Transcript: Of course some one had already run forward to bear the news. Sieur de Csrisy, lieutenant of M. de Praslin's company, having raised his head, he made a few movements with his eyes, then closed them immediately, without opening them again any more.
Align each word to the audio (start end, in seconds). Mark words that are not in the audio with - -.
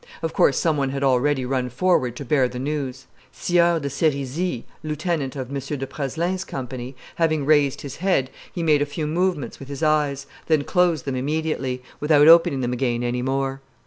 Of 0.23 0.33
course 0.33 0.57
some 0.57 0.77
one 0.77 0.89
had 0.89 1.03
already 1.03 1.45
run 1.45 1.69
forward 1.69 2.15
to 2.15 2.25
bear 2.25 2.47
the 2.49 2.57
news. 2.57 3.05
Sieur 3.31 3.79
de 3.79 3.87
Csrisy, 3.87 4.63
lieutenant 4.81 5.35
of 5.35 5.49
M. 5.51 5.59
de 5.77 5.85
Praslin's 5.85 6.43
company, 6.43 6.95
having 7.17 7.45
raised 7.45 7.81
his 7.81 7.97
head, 7.97 8.31
he 8.51 8.63
made 8.63 8.81
a 8.81 8.87
few 8.87 9.05
movements 9.05 9.59
with 9.59 9.67
his 9.67 9.83
eyes, 9.83 10.25
then 10.47 10.63
closed 10.63 11.05
them 11.05 11.13
immediately, 11.15 11.83
without 11.99 12.27
opening 12.27 12.61
them 12.61 12.73
again 12.73 13.03
any 13.03 13.21
more. 13.21 13.61